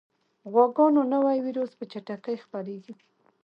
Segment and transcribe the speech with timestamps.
[0.51, 2.93] غواګانو نوی ویروس په چټکۍ خپرېږي.